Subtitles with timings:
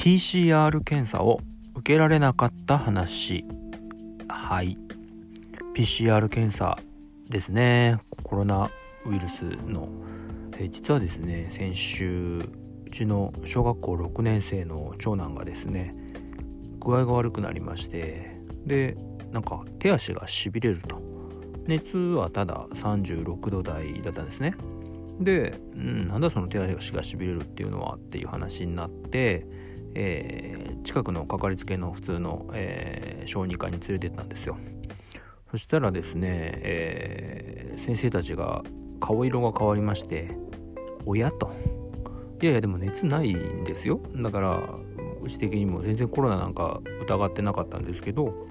[0.00, 1.40] PCR 検査を
[1.74, 3.44] 受けられなかった話。
[4.28, 4.78] はい。
[5.76, 6.78] PCR 検査
[7.28, 7.98] ですね。
[8.22, 8.70] コロナ
[9.04, 9.90] ウイルスの、
[10.56, 12.38] え実はですね先週
[12.86, 15.94] うちの小学校6年生の長男がですね
[16.78, 18.96] 具合が悪くなりましてで
[19.32, 21.02] なんか手足がしびれると。
[21.66, 24.54] 熱はただ36度台だったんですね。
[25.20, 29.46] で、うん、なんだその手足がしびれるっていうのはっていう話になって、
[29.94, 34.56] えー、近くのかかりつけの普通の、えー、小児科に連れてったんですよ。
[35.50, 36.28] そしたらですね、
[36.62, 38.62] えー、先生たちが
[39.00, 40.30] 顔色が変わりまして
[41.06, 41.50] 「親?」と
[42.40, 44.00] 「いやいやでも熱ないんですよ。
[44.16, 44.62] だから
[45.22, 48.46] うち的にも全然コロナなんか疑ってなかったんですけど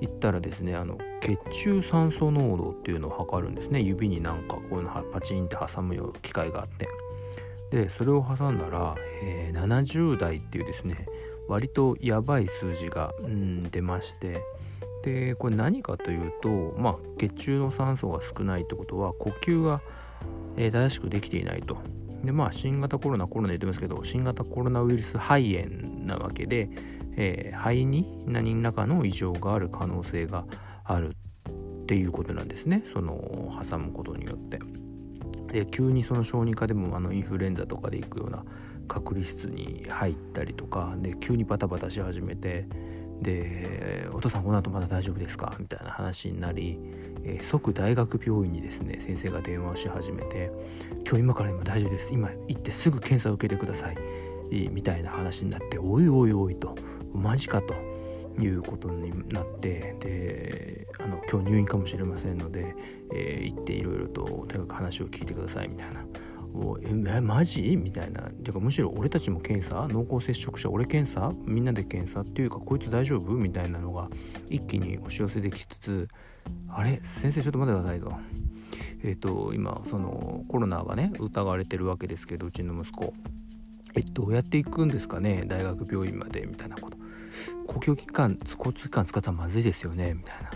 [0.00, 3.80] 行ったらですねあの血中酸素濃度っていうのを測るんですね。
[3.80, 6.88] 指になんかこういうのパチンって挟むような機械があって。
[7.72, 11.06] でそれを挟んだら、えー、70代っていうですね
[11.48, 14.40] 割とやばい数字が、うん、出まして
[15.02, 19.80] でこれ何かというと、まあ、血中の酸素が少ないってことは呼吸が、
[20.56, 21.78] えー、正しくできていないと
[22.22, 26.68] でまあ新型コロナコロナ言ってますけど新型コロナウイルス肺炎なわけで
[27.16, 30.44] えー、肺に何らかの異常がある可能性が
[30.84, 31.14] ある
[31.48, 34.58] っていうことなんですねその挟むことによって。
[35.52, 38.44] で急にその小児科でもあのインフルエンザとかで行くような
[38.88, 42.66] 隔離室に入ったりとかで急にバタバタし始めて
[43.20, 46.78] で「お父さんこの後まだ大丈夫ですか?」みたいな話になり、
[47.24, 50.50] えー、即大学病院にですね先生が電話をし始めて
[51.06, 53.96] 「今日今から今大丈夫です今行ってすぐ検査を受けてください」
[54.72, 56.74] みたいな話になって「おいおいおい」と。
[57.14, 57.74] マジかと
[58.40, 62.74] いうことになってであの今日入院かもしれませんので、
[63.14, 66.04] えー、行っていろいろととにかく話を聞いてくださいみたいな。
[66.54, 67.76] おえマジ？
[67.76, 68.22] みたいな。
[68.22, 69.88] てかむしろ俺たちも検査？
[69.88, 70.70] 濃厚接触者？
[70.70, 71.32] 俺検査？
[71.46, 73.32] みんなで検査っていうかこいつ大丈夫？
[73.32, 74.10] みたいなのが
[74.50, 76.08] 一気に押し寄せてきつつ
[76.68, 77.00] あれ？
[77.04, 78.12] 先生ちょっと待ってくださいと。
[79.02, 83.14] えっ、ー、と今そのコロナがね疑われてるわけですけどうちの息子。
[83.94, 85.44] えどうやって行くんですかね？
[85.46, 86.98] 大学病院までみたいなこと。
[87.66, 90.50] 公共機関交通機関使ったらまずいですよねみたいな。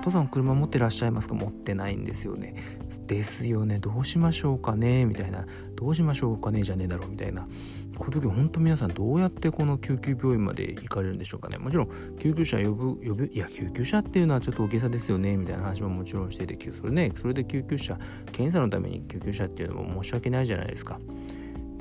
[0.00, 1.34] お父さん車持ってらっしゃいますか？
[1.34, 2.56] 持ってないんですよね。
[3.06, 3.78] ですよね。
[3.78, 5.04] どうしましょうかね？
[5.04, 5.46] みたいな。
[5.76, 6.64] どうしましょうかね？
[6.64, 7.10] じゃねえだろう。
[7.10, 7.46] みたいな。
[7.96, 11.58] この時本当皆さんどうやってこの救急病院まで行かれるんでしょうかね？
[11.58, 11.88] もちろん
[12.18, 15.36] 救急車呼ぶ呼ぶいや救急車っていうのはちょっと大げさですよね？
[15.36, 17.96] みたいな話ももちろんしててそれねそれで救急車
[18.32, 20.98] 検査のために救急車っていうのも申し訳ないじゃないですか。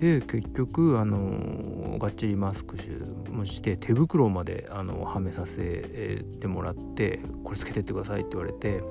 [0.01, 8.81] で結局あのがっちりマスクして手袋まであのはめさせてもらってこれつけてってくださいって言われて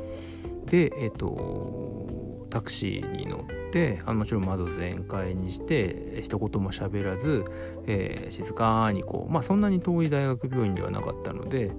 [0.66, 7.44] でえっ、とタクシーに乗ってあもちろん窓全開にして一言も喋らず、
[7.88, 11.72] えー、静かにこうまあそんなに遠い大学病院ではなかったので、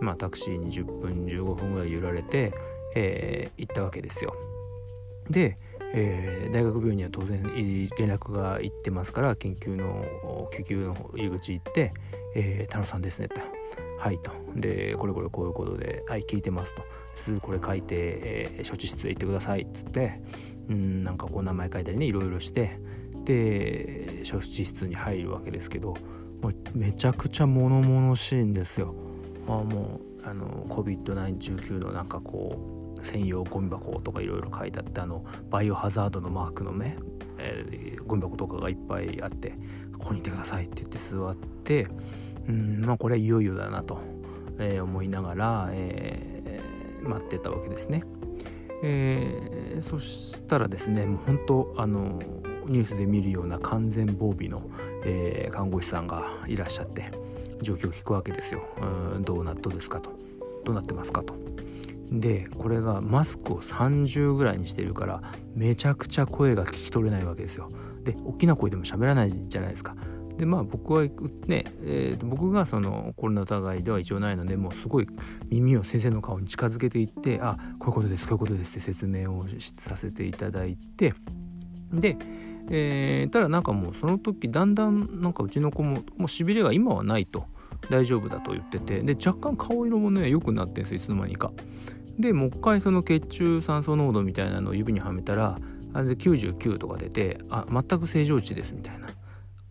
[0.00, 2.54] まあ、タクシーに10分15分ぐらい揺られて、
[2.94, 4.34] えー、行ったわけですよ。
[5.28, 5.56] で
[5.94, 11.92] えー、大学病院には当然連絡が行ってますから研究の救急の入り口行って
[12.34, 13.36] 「えー、田野さんですね」と
[13.98, 16.82] 「はい」と「でこれこれこういうことではい聞いてます」と
[17.16, 20.20] 「すぐこれ書いて、えー、処置室へ行ってください」っつって
[20.68, 22.78] うんなんかこう名前書いたりねいろいろして
[23.24, 25.96] で処置室に入るわけですけど
[26.42, 28.94] もうめちゃくちゃ物々しいんですよ。
[29.46, 36.98] あもうあの COVID-19 のなんかこう専用ゴミ箱とかいろいろ書いてあってあのバイオハザードのマークのね、
[37.38, 39.54] えー、ゴミ箱とかがいっぱいあって
[39.98, 41.88] ここにいてくださいって言って座って
[42.48, 43.98] うんまあこれはいよいよだなと、
[44.58, 48.02] えー、思いながら、えー、待ってたわけですね。
[48.82, 52.20] えー、そしたらですねもう本当あの
[52.66, 54.62] ニュースで見るような完全防備の、
[55.04, 57.10] えー、看護師さんがいらっしゃって
[57.60, 58.62] 状況を聞くわけですよ。
[58.80, 60.10] うんどうなどうですかと
[60.64, 61.47] どうなってますかと。
[62.10, 65.22] でこれがマスクを30ぐらいにしてるから
[65.54, 67.70] めちゃくちゃ声が聞き取れないわけですよ。
[68.04, 69.94] で大きな声でも喋らないじゃないですか。
[70.38, 71.02] でまあ僕は
[71.46, 75.08] ね、えー、僕がそのコロナ疑いでは一応ないのでもうすごい
[75.50, 79.44] 耳を先生の顔に近づけていってあこういうことですこういうことですって説明を
[79.76, 81.12] させていただいて
[81.92, 82.16] で、
[82.70, 87.46] えー、ただなんかもうその時だんだんなんかうちの子ももうしびれが今はないと
[87.90, 91.50] 大丈夫だと言っててで若干顔色もね良くなってるんですいつの間にか。
[92.18, 95.58] でもう一回その血中酸素濃度みたいなのを指にはめたら
[95.92, 99.08] あれで99とか出てあ全く正常値ですみたいな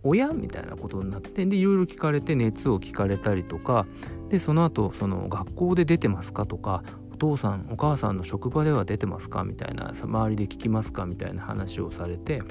[0.03, 3.85] 親みたいなことになってでいろいろ聞かれて熱を聞かれたりとか
[4.29, 6.83] でその後その学校で出てますかとか
[7.13, 12.41] お父さんお母さんの職場では出てますかみたいな周りで聞きますかみたいな話をされて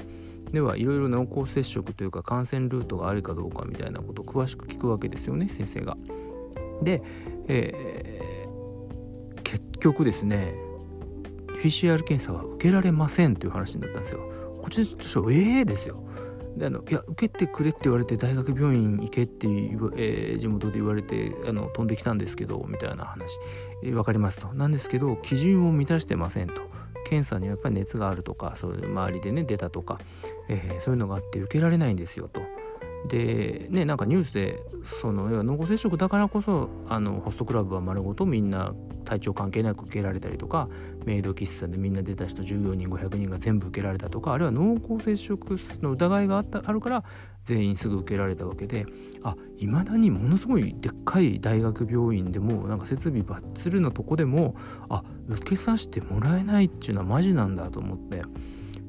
[0.51, 5.97] ではいろいろ濃厚接触というか感染ルートがあるかどうかみたいなことを詳しく聞くわけですよね先生が。
[6.81, 7.01] で、
[7.47, 8.36] えー、
[9.87, 10.53] 局ですね
[11.61, 14.19] PCR 検査は受けられませんという話になったんですよ。
[14.61, 16.03] こっちとしてはええー、ですよ。
[16.57, 23.37] であのいや受けてくれって言われて大学病院行けっていう、えー、地元で言われてあの飛んできたんですけどみたいな話、
[23.83, 26.63] えー、分かりますとなんですけど基準を満たしてませんと
[27.05, 29.99] 検査にはやっぱり熱があるとかそういう周りでね出たとか、
[30.49, 32.41] えー、そういうのがあって受けられないんですよと。
[33.07, 38.73] でねなんかニュースでその要は濃厚接触だからこそあのホストクラブは丸ごとみんな
[39.05, 40.67] 体調関係なく受けられたりとか
[41.05, 47.03] メイド喫茶でみんな出た人従業員500人が全部受けられたとかあるいは濃厚接触の疑いがあったあるから
[47.45, 48.85] 全員すぐ受けられたわけで
[49.23, 54.55] あいまだにものすごいでっかい大学病院でもなんか設備バッツルなとこでも
[54.89, 58.21] あ受けさせてもらえないっていうのはマジなんだと思って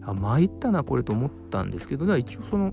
[0.03, 2.73] あ参ったなこれと思ったんですけど一応その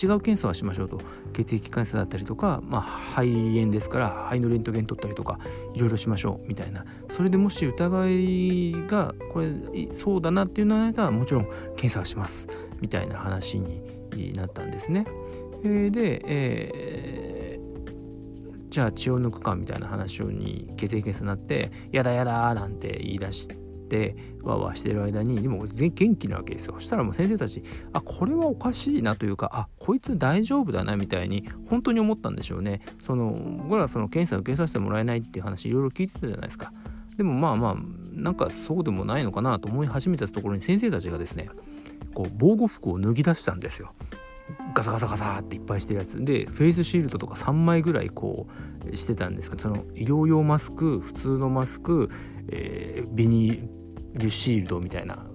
[0.00, 1.00] 違う検査はしましょうと
[1.32, 5.38] 血液検査だったりとか、まあ、肺炎ですから肺のレントゲン取ったりとか
[5.74, 9.52] いろいろしましょうみたいなそれでもし疑いがこれ
[9.92, 11.44] そうだなっていうのがあったらもちろん
[11.76, 12.46] 検査はします
[12.80, 15.06] みたいな話になったんですね。
[15.64, 23.61] え、で、えー、じゃあ血を抜くかみたいな話に血液検査になって「やだやだ」なんて言い出して。
[23.92, 26.66] ってわわしてる間にでも元気なわけです。
[26.66, 27.62] よそしたらもう先生たち
[27.92, 32.80] あこれはおかしいなというかあこいつ大丈夫だなみたいに本当に思ったんでしょうね。
[33.02, 33.32] その
[33.64, 36.72] 僕らその検査受けさせてもらえないっていう話いろいろ聞いてたじゃないですか。
[37.18, 37.76] でもまあまあ
[38.12, 41.50] なんかそうでもないのかなと思い始めたところに先生たちがですね
[42.14, 43.92] こう防護服を脱ぎ出したんですよ。
[44.74, 46.24] ガサガサガサっていっぱいしてるやつ。
[46.24, 48.46] でフェイスシールドとか3枚ぐらいこ
[48.90, 52.10] うしてたんですけどその医療用マスク普通のマスク、
[52.48, 53.68] えー、ビニ
[54.14, 55.26] リュシールドみたいな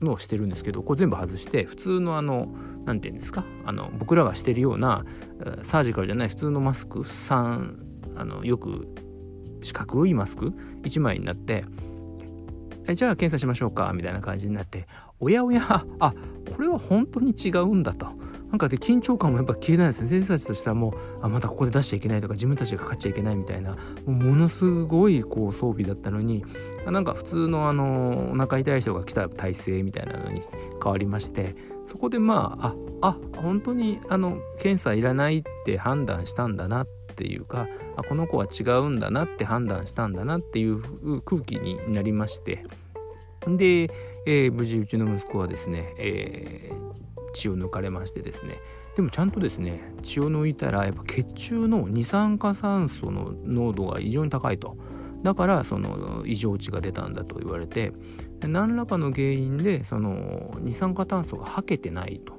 [0.00, 2.48] のをしてるんですけどこれ全部外して普通のあの
[2.84, 5.04] 何て言うんですかあの僕らがしてるような
[5.62, 7.74] サージカルじゃない普通のマスク3
[8.16, 8.88] あのよく
[9.62, 10.50] 四角いマスク
[10.82, 11.64] 1枚になって
[12.86, 14.86] えじゃあ検査しましょうかみたいな感じになって
[15.18, 16.14] おやおやあ
[16.54, 18.23] これは本当に違うんだと。
[18.54, 20.08] なんかで緊張感もやっぱ消えないですね。
[20.08, 26.44] 先生たちとしてはもうあまたここで出しちゃいけないとか自分たちがかかっちゃいけないみたいなもうものすごいこう装備だったのに
[26.86, 30.42] なんか普通のあのお腹痛い人が来た体勢みたいなのに
[30.80, 31.56] 変わりまして
[31.88, 37.66] そこでまあああ本当にあの検査いらないって判断したんだなっていうか
[37.96, 42.64] あこの子は違うんだなって判断したんだなっていう空気になりまして。
[43.48, 43.90] で、
[44.26, 46.94] えー、無事うちの息子はですね、えー
[47.34, 48.60] 血を抜かれましてですね。
[48.96, 54.76] でもちゃんとですね血を抜いたらやっぱ血中の二酸化酸素の濃度が異常に高いと。
[55.22, 57.92] だからその異常値が出たんだと言われて
[58.40, 62.34] 何らかの原因でその二酸化炭素が吐けてないと。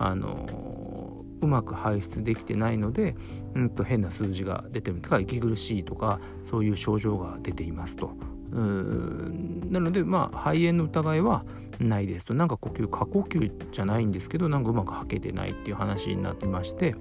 [0.00, 3.14] あのうまく排出できてないので、
[3.54, 6.20] うんと変な数字が出てるとか息苦しいとか
[6.50, 8.12] そういう症状が出ていますと。
[8.58, 11.44] なのでまあ肺炎の疑いは
[11.80, 12.34] ないですと。
[12.34, 16.94] なんか呼吸過呼吸じゃないんですけどなんかうまく吐けてないっていう話になってまして。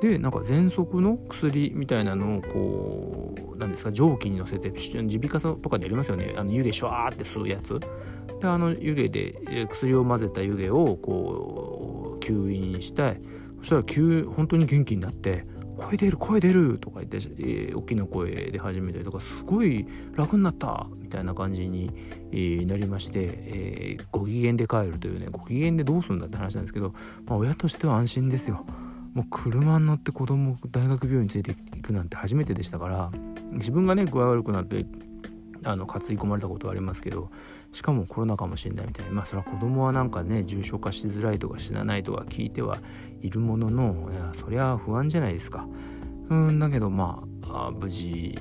[0.00, 6.34] でなんか喘息の薬みたいなのをこうなんですか蒸気に乗せて耳鼻科とかでやりますよね。
[6.36, 7.80] あの湯気シュワーって吸うやつ。
[8.40, 13.20] であの湯気で薬を混ぜた湯気をこう吸引して
[13.58, 21.90] そしたら急本当に元気になって声出る声出るとか言って、えー、大きな声で始めたりとかすごい楽になったみたいな感じに、
[22.32, 26.94] えー、なりまして、えー、ご機嫌で帰るというねご機嫌でどうするんだって話なんですけど、
[27.26, 28.64] まあ、親としては安心ですよ。
[29.14, 33.12] もう車に乗って子供大学病院に連れて行くなんて初めてでしたから
[33.52, 34.84] 自分がね具合悪くなって
[35.64, 37.30] あの担い込まれたことはありますけど
[37.72, 39.12] しかもコロナかもしれないみたいな。
[39.12, 42.78] まあそれは子供はなんかね重症化しづらいとか死なないとか聞いては
[43.22, 45.66] いるもののいやそりゃ不安じゃないですか。
[46.30, 48.38] うんだけどまあ無事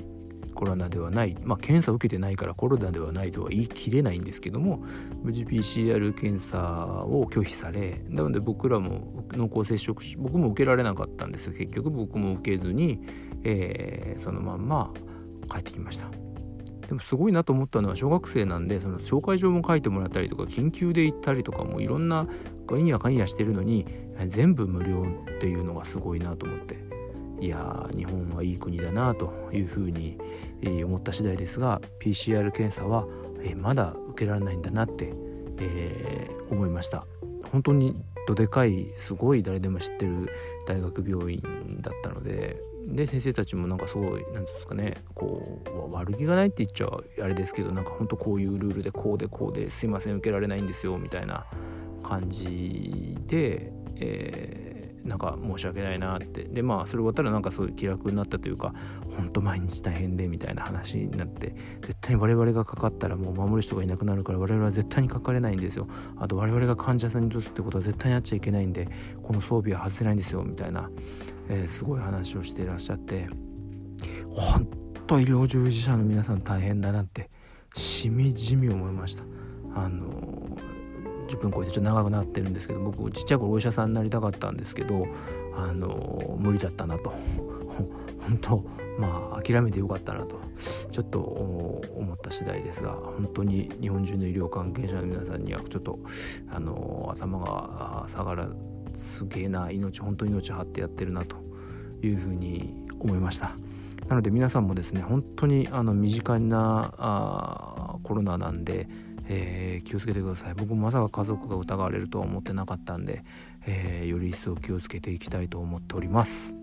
[0.53, 1.35] コロナではない。
[1.43, 4.83] まあ検査を受けてないからコロナではないとは言い切れないんですけども
[5.23, 11.51] 無事 PCR 検査を拒否されなので僕らも濃厚接触僕も受けられなかったんです。
[11.51, 13.01] 結局僕も受けずに、
[13.43, 14.93] えー、そのまんま
[15.51, 16.22] 帰ってきました。
[16.87, 22.27] でもすごいなと思ったのは小学生なんでその紹介状も書いてもらったりとか緊急で行ったりとかもいろんな
[22.67, 23.85] ガイヤガイヤしてるのに
[24.27, 26.93] 全部無料っていうのがすごいなと思って。
[27.39, 30.17] いや日本はいい国だなというふうに
[30.85, 33.05] 思った次第ですが PCR 検査は
[33.57, 35.13] まだ受けられないんだなって、
[35.59, 37.05] えー、思いました。
[37.51, 40.29] 本当にどでかいすごい誰でも知ってる
[40.65, 41.41] 大学病院
[41.81, 51.45] だったのでで先生たちもなんかすごい何ですかねこう悪気がないって言っちゃあれですけどなんかほんとこういうルールでこうでこうですいません受けられないんですよみたいな
[52.03, 54.73] 感じで、えー
[55.03, 56.45] なんか申し訳ないなって。
[56.45, 58.73] でまあそれ終わったらなんかそういう気楽になったというか
[59.17, 65.87] ほんと毎日大変でみたいな話になって絶対に我々がかかったらもう守る人がいなくなるから我々は絶対にかかれないんですよ。
[66.17, 68.87] あと我々が患者さんに移すってことは絶対にやっちゃいけないんで
[69.21, 70.89] この装備は外せないんですよみたいな、
[71.49, 73.27] えー、すごい話をしていらっしゃって
[74.29, 74.67] 本
[75.07, 77.29] 当医療従事者の皆さん大変だなって
[77.75, 79.23] しみじみ思いました。
[79.75, 80.57] あの
[81.27, 85.07] 10分超えてちょっと長くなってるんですけど僕ちっちゃい頃お医者さんになりたかったんですけど
[85.55, 87.13] あの無理だったなと。
[88.23, 88.65] 本当
[88.97, 90.39] まあ諦めてよかったなと
[90.91, 95.99] ちょっと思った次第ですが本当に日本中の医療関係者の皆さんにはちょっと
[96.49, 98.49] あの頭が下がら
[98.93, 101.37] すげえな命本当に命張ってやってるなと
[102.01, 103.55] いうふうに思いました
[104.07, 108.87] なので皆さんもですね本当にあの身近なあコロナなんで
[109.27, 113.23] えー、気をつけてください僕もまさか家族が疑われるとは思ってなかったんで、
[113.65, 116.53] えー、より一層気をつけていきたいと思っております。